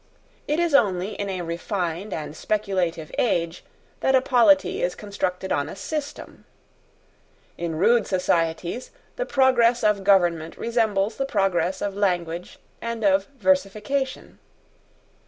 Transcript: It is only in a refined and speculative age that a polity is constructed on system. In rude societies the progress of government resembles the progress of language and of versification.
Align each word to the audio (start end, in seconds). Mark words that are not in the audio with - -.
It 0.47 0.59
is 0.59 0.73
only 0.73 1.09
in 1.13 1.29
a 1.29 1.43
refined 1.43 2.11
and 2.11 2.35
speculative 2.35 3.11
age 3.19 3.63
that 3.99 4.15
a 4.15 4.19
polity 4.21 4.81
is 4.81 4.95
constructed 4.95 5.51
on 5.51 5.75
system. 5.75 6.43
In 7.55 7.75
rude 7.75 8.07
societies 8.07 8.89
the 9.15 9.27
progress 9.27 9.83
of 9.83 10.03
government 10.03 10.57
resembles 10.57 11.17
the 11.17 11.25
progress 11.27 11.83
of 11.83 11.95
language 11.95 12.57
and 12.81 13.03
of 13.03 13.27
versification. 13.37 14.39